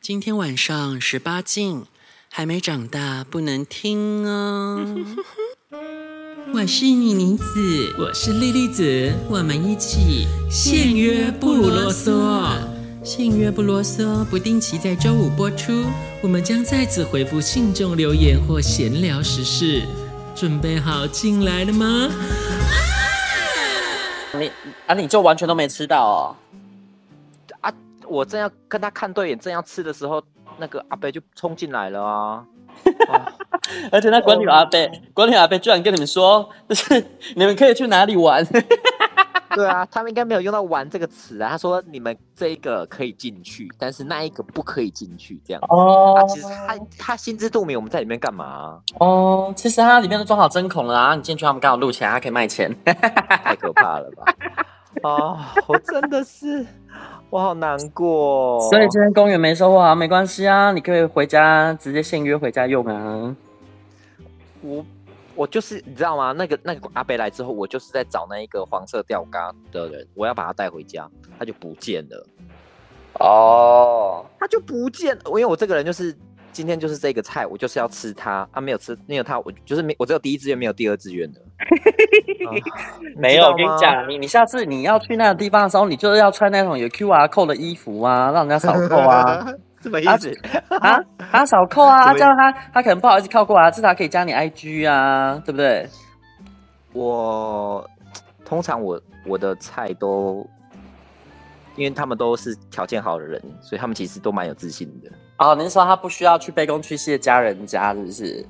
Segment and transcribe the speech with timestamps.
[0.00, 1.84] 今天晚上十八禁，
[2.30, 4.96] 还没长大不能听哦。
[6.54, 12.56] 我是妮妮子，我是莉莉子，我们一起限约不啰嗦，
[13.04, 15.84] 限约不啰嗦，不定期在周五播出。
[16.22, 19.82] 我们将在此回复信众留言或闲聊时事。
[20.34, 22.10] 准备好进来了吗？
[24.32, 24.50] 你
[24.86, 26.34] 啊，你就完全都没吃到哦。
[28.10, 28.12] 啊！
[28.12, 30.22] 我正要跟他看对眼，正要吃的时候，
[30.58, 32.44] 那个阿贝就冲进来了啊！
[33.08, 33.32] 啊
[33.92, 37.04] 而且那管理阿伯，哦、管理阿贝居然跟你们说，就是
[37.36, 38.44] 你们可以去哪里玩。
[39.52, 41.50] 对啊，他们应该没有用到“玩”这个词啊。
[41.50, 46.14] 他说你们这一个可以进去，但是那一个不可以进去，这样哦。
[46.16, 49.52] 啊、其实他他心知肚明我们在里面干嘛、啊、哦。
[49.56, 54.24] 其实他里面都装好针孔了啊，你进去他们刚好录起来，他可以卖钱，太可怕了吧？
[55.02, 56.66] 啊、 哦，我真的是
[57.30, 58.60] 我好难过。
[58.70, 63.36] 所以今天公园没收获啊，没关系啊，你可以回家直接现约回家用啊。
[64.62, 64.84] 我。
[65.36, 66.32] 我就是你知道吗？
[66.32, 72.26] 那个那个阿伯来之后，我就是在找那一个黄色吊嘎的人，我要把他带回家，他就不见了。
[73.20, 76.14] 哦，他就不见了，因为我这个人就是
[76.52, 78.46] 今天就是这个菜，我就是要吃它。
[78.52, 81.40] 他、啊、没有吃，没有他，我就是没，我只有第一志愿，没有第二志愿的。
[82.46, 82.52] 啊、
[83.16, 89.46] 没有，我跟你讲，你你下次你要去那个地方的时候，你就是要穿那种有 QR code 的衣服啊，让人家扫扣啊。
[89.80, 90.30] 什么意思
[90.68, 91.00] 啊？
[91.32, 95.88] 他扫扣啊，这样他他可能不好意思靠过来，至少可以加你 IG 啊，对不对？
[96.92, 97.88] 我
[98.44, 100.46] 通常我我的菜都，
[101.80, 105.10] 因为他们都是条件好的人，所以他们其实都蛮有自信的。
[105.38, 108.46] 哦，您说他不需要去卑躬屈膝的加人家，是不是？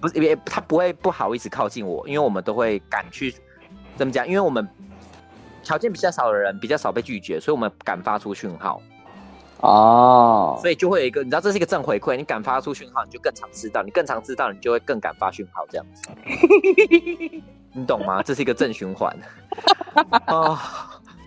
[0.00, 3.34] 不是，因为他不会不好意思靠近我，因为我们都会敢去
[3.96, 4.64] 怎么讲，因为我们
[5.64, 8.80] 条件比较少的人比较少被拒绝，所以我们敢发出讯号。
[9.60, 10.62] 哦，oh.
[10.62, 16.08] 所以就会有一个，你知道这是一个正回馈，你敢发出讯号，你就更常知道，你更常知道，你就会更敢发讯号，这样子，
[17.74, 18.22] 你懂吗？
[18.22, 19.12] 这是一个正循环。
[20.26, 20.58] 啊， oh,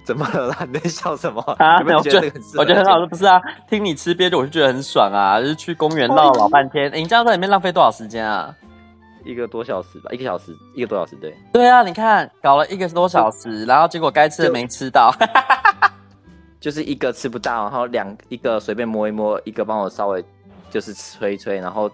[0.04, 0.56] 怎么了？
[0.68, 1.42] 你在笑什么？
[1.60, 2.42] 啊，有没有觉得很？
[2.58, 3.42] 我觉得很好吃，不是啊？
[3.70, 5.40] 听你吃憋着，我就觉得很爽啊！
[5.40, 8.54] 就是去公园绕了老半天，欸、你这样在里面浪费多少时间啊？
[9.24, 11.36] 一个多小时吧，一个小时，一个多小时，对。
[11.54, 15.14] 对啊，你看，搞了一个多小时，然后结果该吃的没吃到。
[16.60, 20.24] 就是一个吃不到，然后两一个随便摸一摸，一个帮我稍微
[20.70, 21.90] 就是吹一吹，然后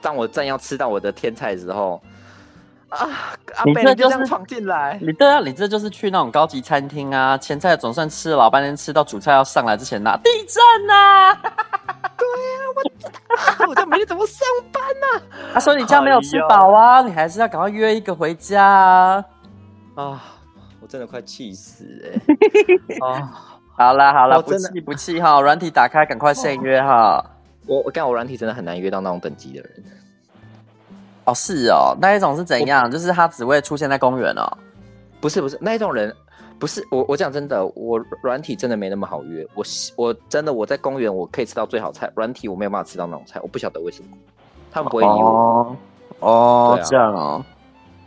[0.00, 2.00] 当我正要吃到我的天菜的时候，
[2.88, 3.08] 啊，
[3.56, 4.98] 阿伯就这样闯进来。
[5.00, 11.34] 你对啊，你这就是去那种高级餐厅啊，前菜总算吃了老半天，吃到主菜要上来之前那地震呐、啊！
[12.16, 15.52] 对、啊，我我就没怎么上班呐、啊。
[15.54, 19.24] 他说、啊、你这样没有吃饱啊，你还是要赶快约一个回家啊！
[19.94, 20.22] 啊，
[20.80, 22.34] 我真的快气死哎、
[22.94, 22.98] 欸！
[23.06, 23.54] 啊。
[23.76, 27.24] 好了好了，不气不气哈，软体打开，赶快现约哈。
[27.64, 29.84] 我我干我软体真的很难约到那种等级的人。
[31.28, 32.90] 哦，是哦，那一种是怎样？
[32.90, 34.48] 就是他只会出现在公园哦。
[35.20, 36.14] 不是不是，那一种人
[36.58, 39.46] 不是我我讲真的，我软体真的没那么好约。
[39.54, 39.62] 我
[39.96, 44.16] 我真的我在公园我可以吃到最好菜，软体我没有办法吃到那种菜，我不晓得为什么，
[44.70, 45.14] 他们不会理我。
[45.14, 45.76] 哦，
[46.20, 47.44] 哦啊、这样哦。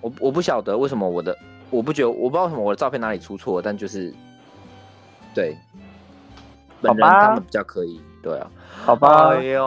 [0.01, 1.38] 我我不晓得为什么我的，
[1.69, 4.11] 我不觉得我不知道为什么我的照片哪里出错，但就是。
[5.33, 5.55] 对，
[6.81, 8.47] 本人他们比较可以，对啊，
[8.85, 9.63] 好吧，哎呦，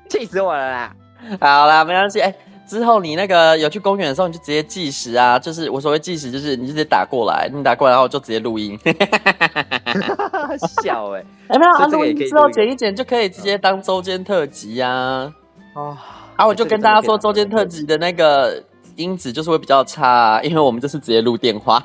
[0.08, 0.92] 气死我了啦！
[1.40, 2.34] 好啦，没关系，哎，
[2.66, 8.78] 之后你那个有去公园的时候，你就直接计时啊，就是我所谓计时，就是你就直接打过来，你打过来，然后我就直接录音，
[10.82, 11.86] 笑 哎，有没有啊？
[11.86, 15.32] 录音之后剪一剪就可以直接当周间特辑呀，
[15.74, 15.96] 啊，
[16.36, 18.62] 啊，我就跟大家说周间特辑的那个。
[18.96, 21.82] 音质就是会比较差，啊， 因为我们这是直接录电话。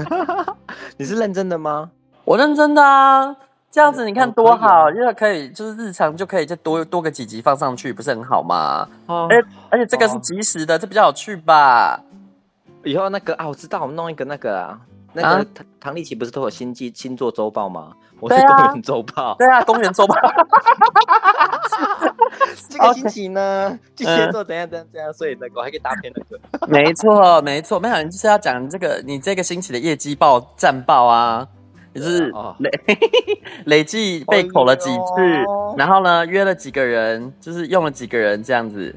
[0.96, 1.90] 你是认真的吗？
[2.24, 3.34] 我认真的啊，
[3.70, 8.86] 这样子你看多好，因为可以就是日常就可以再多多个几集放上去，不是很好吗？
[9.06, 12.00] 哦，而且而且这个是即时的，哦，这比较有趣吧？
[12.84, 14.78] 以后那个啊，我知道，我们弄一个那个啊，
[15.22, 17.92] 那个唐唐立奇不是都有星际星座周报吗？
[18.20, 20.14] 我是公园周报，对啊，公园周报。
[22.68, 26.38] 这个星期呢，巨蟹座怎样怎样怎样，所以那个我还可以搭配那个。
[26.66, 31.46] 没错，没错，没想到就是要讲这个，你这个星期的业绩报战报啊，
[31.92, 32.70] 也就是累
[33.66, 34.96] 累计被口了几次，
[35.76, 38.94] 然后呢约了几个人，就是用了几个人这样子。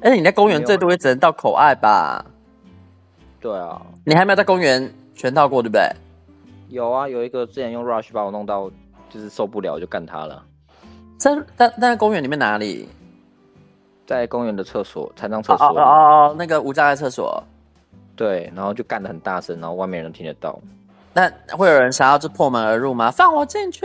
[0.00, 2.24] 哎，你在公园最多也只能到口爱吧？
[3.40, 5.86] 对啊，你还没有在公园全套过，对不对？
[6.70, 8.70] 有啊，有一个之前用 Rush 把我弄到
[9.10, 10.42] 就是受不了，就干他了。
[11.18, 12.88] 在在在公园里面哪里？
[14.06, 15.66] 在公园的厕所，残障厕所。
[15.66, 17.44] 哦哦哦，那个无障碍厕所。
[18.16, 20.58] 对，然后就干得很大声，然后外面人听得到。
[21.12, 23.10] 那会有人想要就破门而入吗？
[23.10, 23.84] 放我进去？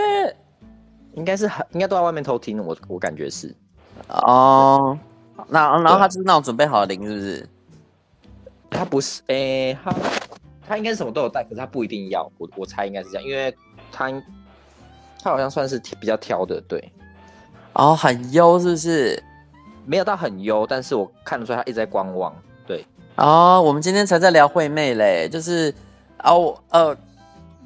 [1.16, 3.54] 应该是很应该都在外面偷听，我我感觉是。
[4.08, 4.98] 哦，
[5.50, 7.50] 那然后他就是那种准备好的铃，是不是？
[8.70, 9.92] 他不是，哎、欸，他
[10.68, 12.30] 他应该什么都有带，可是他不一定要。
[12.38, 13.56] 我我猜应该是这样，因为
[13.92, 14.10] 他
[15.22, 16.92] 他好像算是比较挑的，对。
[17.74, 19.24] 哦，很优是不是？
[19.86, 22.34] 没有到很优，但是我看得出来他一直在观望。
[22.66, 22.86] 对。
[23.18, 25.74] 哦，我们今天才在聊惠妹嘞，就是
[26.24, 26.96] 哦呃，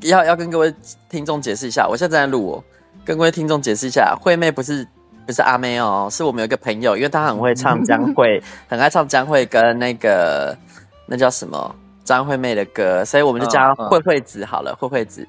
[0.02, 0.74] 要要跟各位
[1.10, 2.64] 听众解释一下，我现在在录哦，
[3.06, 4.86] 跟各位听众解释一下，惠妹不是
[5.26, 10.58] 不是阿妹哦，是我们有一个朋友，因为他很会唱江蕙， 很爱唱江蕙跟那个
[11.06, 11.74] 那叫什么
[12.10, 15.28] 张惠妹的歌，所以我们就叫惠惠子好了，惠惠子。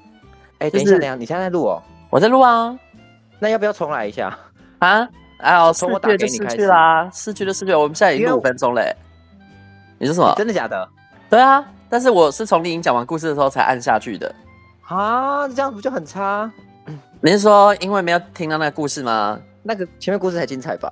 [0.57, 1.79] 哎、欸，等一下，等一下，你现在在录哦？
[2.09, 2.75] 我在录啊，
[3.37, 4.35] 那要不要重来一下
[4.79, 5.07] 啊？
[5.37, 8.95] 哎呦，从我打给你开始啦，失去就失去，我们现在已经录五分钟嘞。
[9.99, 10.33] 你说什么？
[10.35, 10.89] 真的假的？
[11.29, 14.33] 对啊，但是我是从丽颖讲完故事的时候才按下去的。
[14.87, 16.51] 啊，这样不就很差？
[17.21, 19.39] 你是说因为没有听到那个故事吗？
[19.61, 20.91] 那个前面故事才精彩吧？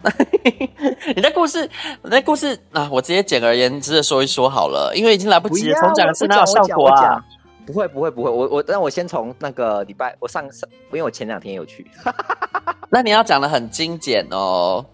[1.14, 1.68] 你的故事，
[2.02, 5.80] 你的故事啊，我直接简而言之的说一说好了，因为已经来不及了。
[5.80, 7.24] 重讲的是哪有效果啊？
[7.66, 11.88] 不会不会不会，我我那我先从那个礼拜，我上上，因为我前两天有去。
[12.90, 14.84] 那你要讲的很精简哦。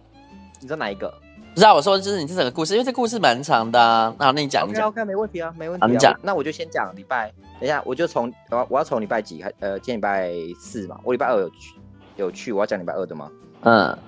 [0.60, 1.08] 你说哪一个？
[1.54, 4.14] 不知道，我说就是你这整个故事，因为这故事蛮长的啊。
[4.18, 5.88] 那你讲，你讲，OK，OK，没问题啊，没问题啊。
[5.88, 7.32] 你讲，那我就先讲礼拜。
[7.58, 9.50] 等一下，我就从我我要从礼拜几开？
[9.60, 10.30] 呃，今天礼拜
[10.60, 11.74] 四嘛，我礼拜二有去，
[12.16, 12.52] 有去。
[12.52, 13.30] 我要讲礼拜二的吗？
[13.62, 13.98] 嗯。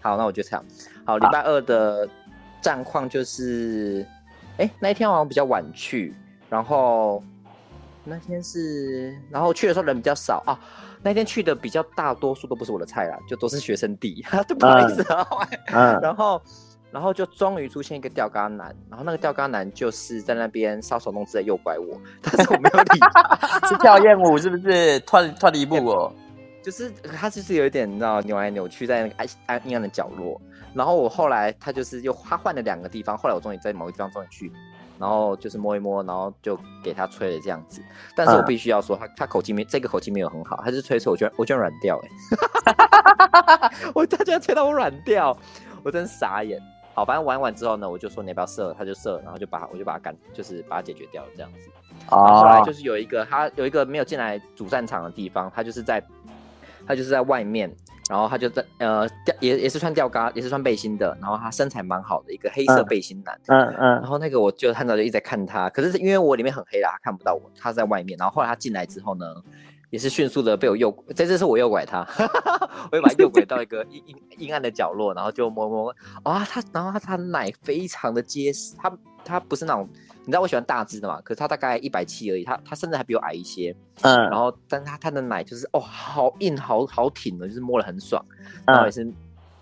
[0.00, 0.64] 好，那我就这样。
[1.04, 2.08] 好，礼拜二的
[2.60, 4.06] 战况就是，
[4.58, 6.14] 哎、欸，那一天好像比较晚去，
[6.48, 7.22] 然后
[8.04, 10.58] 那天是，然后去的时候人比较少啊。
[11.02, 15.26] 那天去的比较大多数都不是我的菜啦，就都是学生弟，对， 不好意思啊。
[15.72, 15.98] 嗯。
[16.02, 16.42] 然后，
[16.90, 23.38] 然后就终于出现一个吊嘎男，然后那个吊嘎男就是在那边搔首弄姿的诱拐我，但是我没有理他。
[23.66, 25.00] 是跳艳舞是不是？
[25.00, 26.12] 脱脱一步哦。
[26.62, 30.40] 就是他就是有一点你知道扭来扭去在那个暗暗阴暗的角落，
[30.74, 34.52] 然后我后来他就是又他换了两个地方，后来我终于在某个地方终于去。
[34.98, 37.80] 然后就是摸一摸，然后就给他吹了这样子。
[38.14, 43.70] 但是我必须要说，他他口气没这个口气没有很好，他是吹吹，我居然我居然软掉哎！
[43.96, 45.34] 我他居然吹到我软掉，
[45.82, 46.60] 我真傻眼。
[46.92, 51.70] 好，反正玩完之后呢，我就说你要不要射，他就射，然后就把我就把他赶，就是把他解决掉了这样子。
[52.10, 55.98] 然后后来就是有一个他有一个没有进来主战场的地方，他就是在
[56.90, 57.74] 他就是在外面。
[58.08, 68.18] 然后他就在呃吊也也是穿吊嘎，也是穿背心的，然后他身材蛮好的一个黑色背心男，嗯嗯，嗯，然后那个我就看到就一直在看他，可是因为我里面很黑啦，他看不到我，他在外面。
[68.18, 69.24] 然后后来他进来之后呢，
[69.90, 72.04] 也是迅速的被我诱，这次是我诱拐他，
[72.90, 75.90] 我又把他诱拐到一个 阴阴阴暗的角落，然后就摸摸，
[76.24, 78.92] 啊、哦、他，然后他他奶非常的结实，他
[79.24, 79.88] 他不是那种。
[80.22, 81.20] 你知道我喜欢大只的嘛？
[81.22, 83.74] 可是他大概一百七而已，他他甚至还比我矮一些。
[84.02, 88.24] 嗯，然后，但是他他的奶就是哦，好硬，好好挺的，就是摸了很爽。
[88.66, 89.10] 然后也是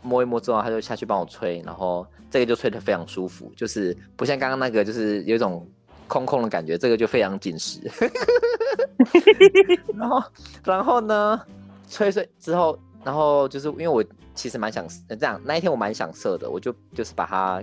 [0.02, 5.66] 摸一摸之后，他就下去帮我吹，然后这个就吹得非常舒服，就是不像刚刚那个，就是有一种
[6.06, 7.80] 空空的感觉，这个就非常紧实。
[9.96, 10.22] 然后，
[10.64, 11.40] 然后呢，
[11.88, 14.04] 吹吹之后，然后就是因为我
[14.34, 17.62] 其实蛮想这样，那一天我蛮想射的，我就就是把它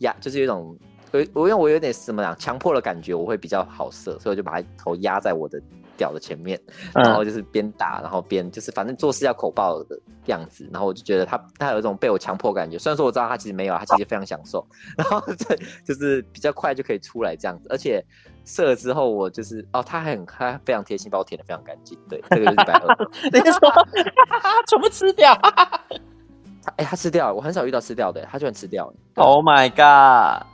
[0.00, 0.78] 压，就是有一种。
[1.12, 5.60] 我我因为我有点什么样强迫的感觉，我会比较好射，所以我就把他头压在我的
[5.96, 6.60] 屌的前面，
[6.94, 14.64] 然后就是边打，然后边就是反正做事要口爆的样子，然后我就觉得他他有一种被我强迫感觉，虽然说我知道他其实没有，他其实非常享受，
[14.96, 18.04] 然后这就是比较快就可以出来这样子，而且
[18.44, 22.96] 射了之后我就是哦，他还很他非常贴心，把我舔的非常干净，对，这个就是一百二，
[23.32, 23.72] 你说
[24.68, 25.34] 全部吃掉，
[26.62, 30.46] 他哎他吃掉，我很少遇到吃掉的，他居然吃掉，Oh my god！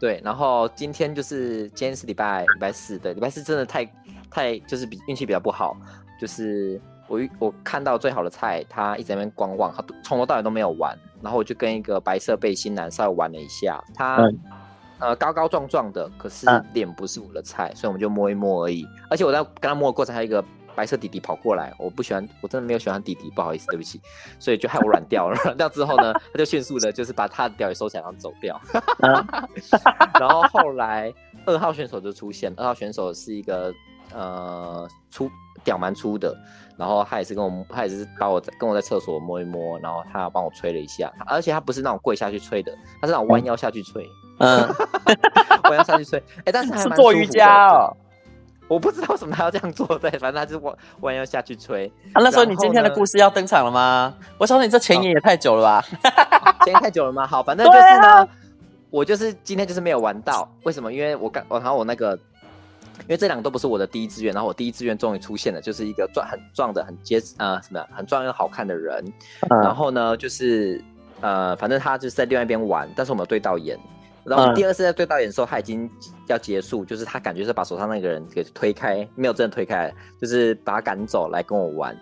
[0.00, 3.84] 对，然后今天就是今天是礼拜礼拜四，对，礼拜四真的太
[4.30, 5.76] 太就是比运气比较不好，
[6.20, 14.38] 就是我我看到最好的菜，他一直在那边观望，他从头到尾都没有玩，然后我就跟一个白色背心男稍微玩了一下，他、嗯、
[14.98, 20.44] 呃高高壮壮的，可是脸不是我的菜，所以我们就摸一摸而已，而且我在跟他摸的过程还有一个。
[20.78, 24.00] 白色弟弟跑过来，我不喜欢，我真的没有喜欢弟弟，不好意思，对不起，
[24.38, 25.36] 所以就害我软掉了。
[25.42, 28.60] 软掉之后呢，他就迅速的，就是把他的屌也收起来，然后走掉。
[30.20, 31.12] 然后后来
[31.46, 33.74] 二号选手就出现，二号选手是一个
[34.14, 35.28] 呃粗
[35.64, 36.32] 屌蛮粗的，
[36.76, 44.08] 然后他也是跟我，他也是把我跟我在厕所摸一摸，然后他帮我吹了一下，而且他不是那种跪下去吹的，他是那种弯腰下去吹，
[44.38, 44.60] 嗯，
[45.68, 47.96] 弯腰下去吹，哎、欸，但是还是做瑜伽哦。
[48.68, 51.90] 我不知道为什么他要这样做，对，反正他就是弯弯腰下去吹。
[52.12, 54.14] 啊，那时候你今天的故事要登场了吗？
[54.36, 55.84] 我想你这前言也太久了吧？
[56.64, 57.26] 前言太久了吗？
[57.26, 58.28] 好，反正 就是呢，啊、
[58.90, 60.48] 我就是今天就是没有玩到。
[60.64, 60.92] 为什么？
[60.92, 62.14] 因为我刚，然后我那个
[63.00, 69.02] 因为这两个都不是我的第一志愿，然后我第一志愿终于出现了，就是一个壮很壮的很结实呃什么很壮又好看的人，
[69.48, 70.82] 嗯、然后呢就是
[71.20, 73.78] 呃反正他就是在另外一边玩，但是我们有对到眼，
[74.28, 75.90] 然后第二次在对导演的时候他已经
[76.26, 81.96] 要结束，就是他感觉是把手上那个人给推开，没有真的推开，就是把他赶走来跟我玩。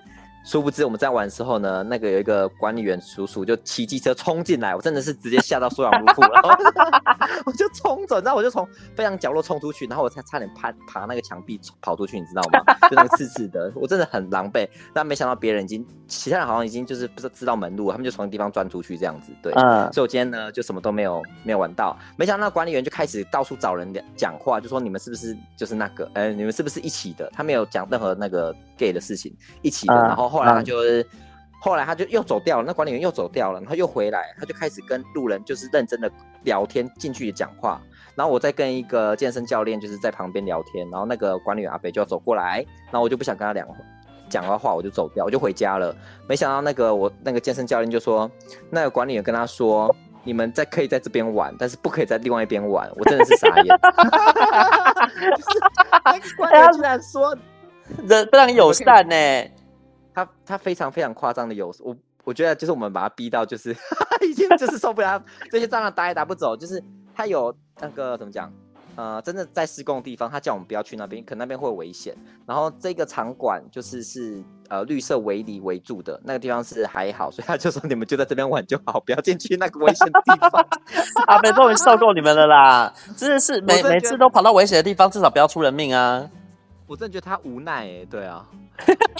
[0.47, 6.41] 殊不知我们在玩的时候呢，那个有一个管理员叔叔就骑机车冲进来，我真的是直接吓到缩阳如父了，
[7.45, 12.61] 我就冲走，然后我就从非常角落冲出去，然后我才差点爬爬那个墙壁跑出去，你知道吗？
[12.89, 14.69] 就那个刺刺的，我真的很狼狈。
[14.95, 19.33] 但没想到别人已经，其他人好像已经就是不是知道门路，他们就从地方钻出去这样子。
[19.43, 21.99] 对，嗯、所以我今天呢就什么都没有没有玩到。
[22.17, 27.29] 没想到管理员就开始到处找人讲话，就说你们是不是就是那个，呃，你们是不是一起的？
[27.33, 30.36] 他没有讲任何那个 gay 的事情，一起的，嗯、然后。
[30.37, 31.07] 后来他就是，嗯、
[31.61, 36.11] 后来他就又走掉了，那管理员又走掉了，然后又回来，他就开始跟路人就是认真的
[36.45, 37.81] 聊天，近距离讲话。
[38.15, 43.67] 然后我在跟一个健身教练就是在旁边聊天，然后那个管理员阿北就要走过来，然后我就不想跟他讲
[44.29, 45.95] 讲的话，我就走掉，我就回家了。
[46.27, 48.31] 没想到那个我那个健身教练就说，
[48.71, 52.91] 那个管理员跟他说，你们在可以在这边玩，但是不可以在另外一边玩。
[52.97, 53.79] 我真的是傻眼，
[56.05, 57.37] 那个管理员居然说
[58.07, 59.17] 人非常友善呢。
[60.17, 61.95] 他他非常非常夸张的有我
[62.25, 63.77] 我觉得就是我们把他逼到就是
[64.27, 66.83] 已经就是受不了这些蟑螂打也打不走，就是
[67.15, 68.51] 他有那个怎么讲
[68.97, 72.17] 呃，真的在施工的地方，他叫我们不要去那边，可能那边会危险。
[72.47, 80.67] 然后这个场馆就是是呃绿色围篱围住的那个地方是还好，所以他就说你们就在这边玩就好，不要进去那个危险的地方。
[81.27, 82.95] 阿北终于受够你们了啦！
[83.15, 86.27] 真的是每每次都跑到危险的地方，至少不要出人命啊！
[86.87, 88.47] 我真的觉得他无奈哎、欸，对啊。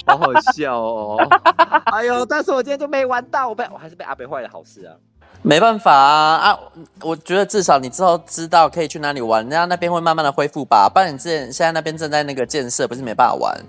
[0.05, 1.17] 好好笑哦！
[1.91, 4.95] 哎呦，但是我今天就没玩到，我被我还是被阿北坏了好事啊！
[5.41, 6.59] 没办法啊啊！
[7.01, 10.89] 我觉得至少你之后知道可以去哪里玩，人家那边会慢慢的恢复吧。
[10.93, 13.59] 不然你之前现在那边正在那个建设，不是没办法玩？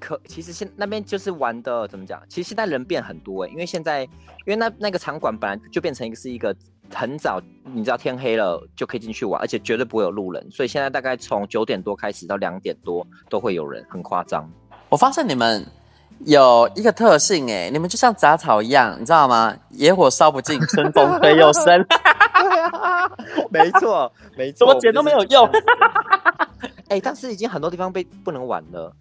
[0.00, 2.20] 可其实现那边就是玩的怎么讲？
[2.28, 6.54] 其实现在人变很多哎、欸，因为现在因为那那个场馆本来就变成一个是一个
[6.94, 14.48] 很早，你知道天黑了就可以进去玩，而且绝对不会有路人，所以现在大概从九点多开始到两点多都会有人，很夸张。
[14.88, 15.66] 我发现你们
[16.26, 19.54] 有一个特性哎，你们就像杂草一样，你知道吗？
[19.70, 21.64] 野火烧不尽，春风吹又生。
[21.64, 23.10] 对啊，
[23.50, 25.48] 没错，没错，怎么剪都没有用。
[26.88, 28.92] 哎、欸，但是已经很多地方被不能玩了，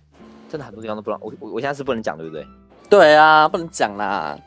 [0.49, 1.19] 真的很多地方都不能。
[1.21, 2.47] 我我我现在是不能讲，对不对？
[2.89, 4.37] 对啊，不能讲啦。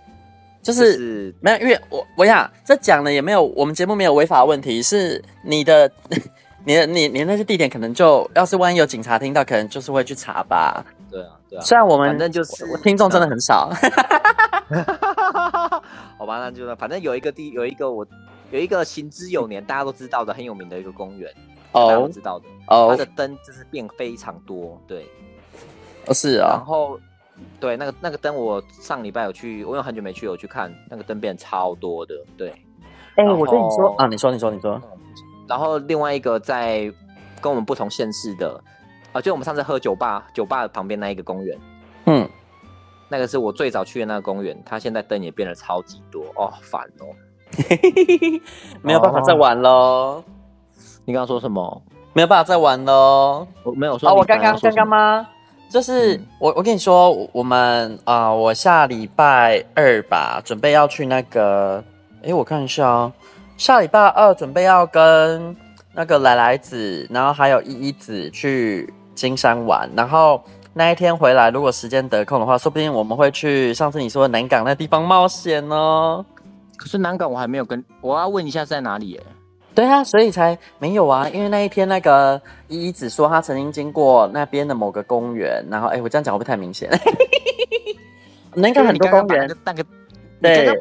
[0.65, 5.89] 就是，就是没有，因为我我想这讲了也没有，我们节目没有违法问题，是你的。
[6.67, 10.83] 你的你你那些地点可能就要是万一有警察听到，可能就是会去查吧。
[11.11, 11.63] 对啊，对啊。
[11.63, 13.69] 虽然我们反正就是听众真的很少。
[16.17, 18.07] 好吧，那就反正有一个地有一个我
[18.51, 21.31] 有一个行之有年大家都知道的很有名的一个公园，
[21.73, 22.47] 哦，大家都知道的。
[22.69, 22.89] 哦。
[22.93, 25.07] 它的灯就是变非常多，对。
[26.07, 26.53] 哦，是啊。
[26.53, 26.99] 然后，
[27.61, 32.51] 对那个那个灯，我上礼拜有去，我有很久没去，有去看那个灯变超多的，对。
[33.17, 34.81] 哎、欸，我跟你说啊，你说你说你说。
[35.47, 36.93] 然后另外一个在
[37.41, 38.61] 跟我们不同县市的
[39.13, 41.59] 啊，就我们上次喝酒吧酒吧旁边那一个公园，
[42.07, 42.29] 嗯，
[43.09, 47.13] 那个是我最早去的那个公园，它现在灯也变得超级多哦，烦哦，
[48.83, 50.25] 没有办法再玩喽、哦。
[51.05, 51.83] 你刚刚说什么？
[52.15, 53.47] 没有办法再玩喽？
[53.63, 54.09] 我没有说。
[54.09, 55.29] 哦，我刚刚刚刚吗？
[55.75, 61.83] 就是、嗯、我我跟你说，我们啊、呃，我下礼拜二吧，准备要去那个，
[62.23, 63.13] 哎，我看一下哦。
[63.57, 65.57] 下礼拜二准备要跟
[65.93, 70.41] 那个来来子，然后还有依依子去金山玩，然后
[70.75, 76.25] 那一天回来，如果时间得空的话，说不定我们会去上次你说的南港那地方冒险哦。
[76.77, 79.21] 可是南港我还没有跟，我要问一下在哪里耶？
[79.75, 86.89] 对啊，所以才没有啊，因为那一天那个依依子说她曾经经过那边的某个公园，然后哎，我这样讲会不会太明显？
[88.55, 89.85] 南港很多公园，那个
[90.41, 90.79] 对。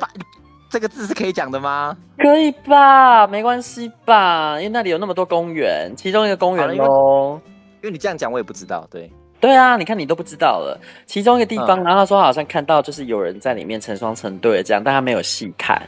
[0.69, 1.95] 这个字是可以讲的吗？
[2.17, 7.39] 可以吧，没关系吧，因为那里有那么多公园，其中一个公园哦。
[7.83, 8.83] 因为你这样讲，我也不知道。
[8.89, 15.79] 对，对啊，你看你都不知道了，其中一个地方，嗯、然后他说好像看到就是有人在里面成双成对这样，但他没有细看。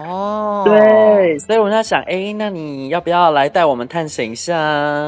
[0.00, 4.54] 哦，对，所以我在想，哎，那你要不要来带我们探险一下？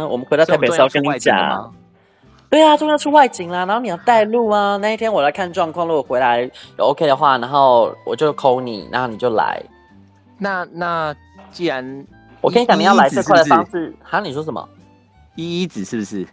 [0.07, 1.73] 我们回到台北的时候跟你讲。
[2.51, 4.77] 对啊，终于要出外景啦，然后你要带路啊。
[4.77, 6.43] 那一天我来看状况，如果回来
[6.79, 9.63] 有 OK 的话，然后我就 call 你，然后你就来。
[10.39, 11.15] 那那
[11.51, 12.07] 既然
[12.43, 14.69] 我跟你讲，你要来这块的方式，哈，你说什么？
[15.37, 16.27] 依依子是不是？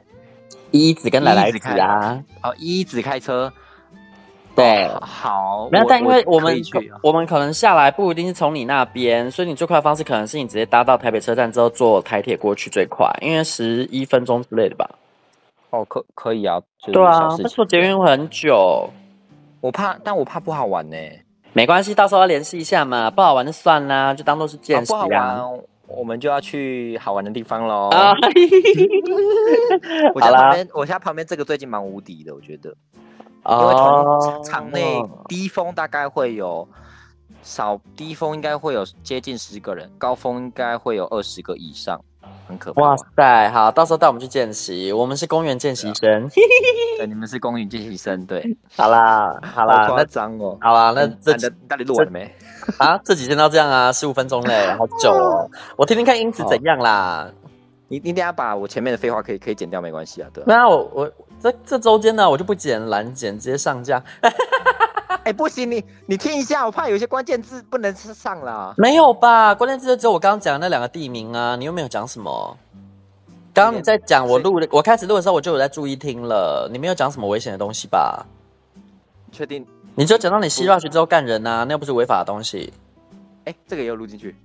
[0.72, 2.22] 依依子跟来来子啊？
[2.44, 3.52] 哦，依依子开车。
[4.60, 6.56] 对，哦、好，没有，但因为我们
[7.02, 14.90] 我，我，们可能下来不一定是从你那边，所以你最快的方式可能是你直接搭到台北车站之后坐台铁过去最快，因为十一分钟之类的吧。
[15.70, 18.90] 哦，可可以啊，就是、对啊，但坐捷运会很久，
[19.62, 20.98] 我怕，但我怕不好玩呢。
[21.54, 24.96] 没关系，到时候要联系一下嘛，不好玩就算啦，就当做是见识啊。
[24.96, 25.42] 不好玩，
[25.88, 27.90] 我们就要去好玩的地方喽。
[27.90, 28.14] 啊
[30.14, 32.76] 我家旁边，我家旁边这个最近蛮无敌的，我觉得。
[33.46, 36.68] 因为场场内低峰大概会有
[37.42, 42.00] 少，低峰应该会有接近十个人，高峰应该会有二十个以上。
[42.48, 42.82] 很可怕！
[42.82, 46.30] 哇塞，好，到时候带我们去见习，我们是公园见习生。
[46.98, 48.44] 对， 你们是公园见习生，对。
[48.76, 50.58] 好啦，好啦，好夸张哦。
[50.60, 52.36] 好啦，那这你到底录完了没？
[52.78, 55.50] 啊，这几天都这样啊，十五分钟嘞， 好久哦。
[55.78, 57.30] 我听听看音质怎样啦。
[57.88, 60.44] 你你等下把我前面的废话可以可以剪掉，没关系啊，对。
[60.46, 64.02] 没有，我我这这周间呢，我就不剪了，你剪直接上架。
[65.24, 68.74] 哎，不行，你你听一下，我怕有些关键字不能上啦。
[68.78, 69.54] 没有吧？
[69.54, 72.58] 关键字就只有我刚刚讲的那两个地名啊，你又没有讲什么。
[73.54, 78.26] 刚刚你在讲我录的，我开始录的时候我就有在注意听了，你没有讲什么危险的东西吧？
[79.32, 79.66] 确定？
[79.96, 82.72] 你就讲到你吸 rush 之后干人啊，那又不是违法的东西。
[83.46, 84.36] 哎，这个也有录进去？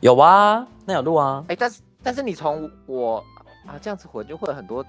[0.00, 1.44] 有啊，那有录啊。
[1.48, 3.18] 哎，但是但是你从我
[3.66, 4.84] 啊这样子混就会有很多，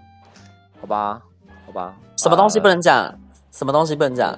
[0.80, 1.22] 好吧，
[1.66, 1.94] 好吧。
[2.18, 3.04] 什么东西不能讲？
[3.06, 3.16] 呃、
[3.52, 4.38] 什么东西不能讲？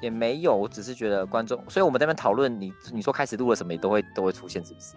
[0.00, 4.94] 也没有，我只是觉得观众，所以我们在那边讨论，你你说开始录了什么，也都会都会出现，是不是？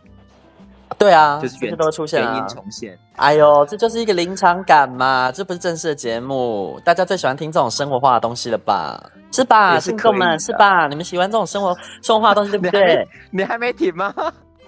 [0.98, 3.00] 对啊，就是原都会出现、啊、原因重现。
[3.15, 9.01] 哎呦，这就是一个临场感嘛，这不是正式的节目，大家最喜欢听这种生活化的东西了吧？
[9.31, 10.88] 是吧，听众们是吧？
[10.88, 13.08] 你们喜欢这种生活生活化的东西对不对？
[13.31, 14.13] 你还，没停吗？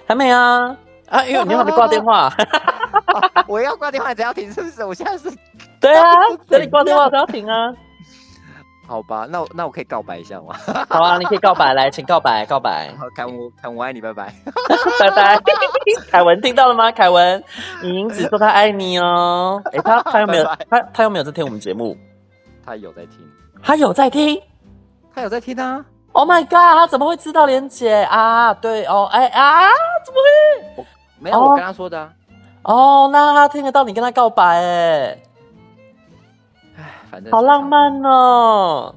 [0.07, 0.75] 还没啊？
[1.09, 2.33] 啊，因为你还没挂电话。
[3.13, 4.83] 哦、 我要挂电话，只要停是不是？
[4.83, 5.29] 我现在是。
[5.83, 6.03] 对啊，
[6.49, 7.73] 等你挂电话，才要停啊。
[8.87, 10.53] 好吧，那我那我可以告白一下吗？
[10.89, 12.93] 好啊，你可以告白， 来，请告白，告白。
[12.97, 14.33] 好，凯文，凯文，我爱你，拜拜，
[14.99, 15.39] 拜拜。
[16.09, 16.91] 凯文听到了吗？
[16.91, 17.43] 凯文，
[17.81, 19.61] 你英子说他爱你哦。
[19.71, 20.43] 哎、欸，他他有没有？
[20.45, 21.97] 拜拜他他有没有在听我们节目？
[22.65, 23.19] 他有在听，
[23.61, 24.41] 他有在听，
[25.15, 28.53] 他有在听啊！Oh my god，他怎么会知道连姐啊？
[28.53, 29.69] 对哦，哎、欸、啊，
[30.05, 30.83] 怎么会？
[30.83, 30.85] 我
[31.19, 32.09] 没有，我跟他说的、啊。
[32.63, 35.17] 哦，哦，那他听得到你跟他告白哎。
[37.31, 38.95] 好浪漫哦！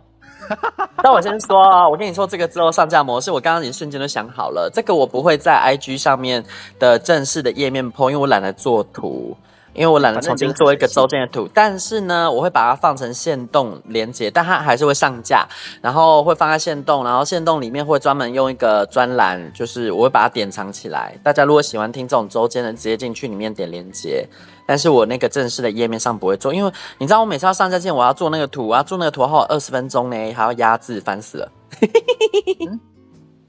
[1.02, 4.70] 那我先说啊，我跟你说这个之后上架模式，我刚刚已经瞬间都想好了。
[4.72, 6.44] 这个我不会在 IG 上面
[6.78, 9.36] 的正式的页面 po，因为我懒得做图，
[9.72, 11.48] 因为我懒得重新做一个周边的图。
[11.52, 15.44] 但是呢，我会把它放成线动连接，但它还是会上架，
[15.82, 21.18] 然后会放在线动，然后线动里面会专门用一个专栏，就是我会把它典藏起来。
[21.24, 24.28] 大家如果喜欢听这种周间的，直接进去里面点连结。
[24.66, 31.52] 但是我那个正式的页面上不会做，因为你知道我每次要上架前，我要做那个图，我要做那个图，还有二十分钟呢，还要压制，烦死了。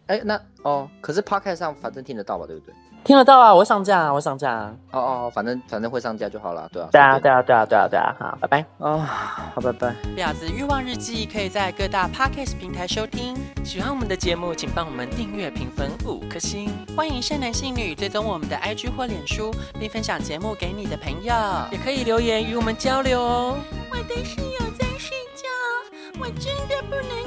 [0.05, 2.73] 哎、嗯，那哦，可是 Podcast 上反正听得到吧，对不对？
[3.07, 4.73] 听得到啊，我会上架啊，我会上架啊。
[4.91, 6.89] 哦哦，反正反正会上架就好了，对啊。
[6.91, 8.65] 对啊，对啊，对啊，对啊，对啊，好，拜拜。
[8.79, 9.95] 哦，好，拜拜。
[10.17, 13.37] 婊子欲望日记可以在各大 Podcast 平台收听。
[13.63, 16.69] 喜欢我们的节目，请帮我们订阅、评分五颗星。
[16.97, 21.33] 欢迎善男信女追踪我们的 IG 或脸书，并分享节目给你的朋友，
[21.71, 23.55] 也可以留言与我们交流哦。
[23.89, 25.47] 我的室友在睡觉，
[26.19, 27.26] 我真的不能。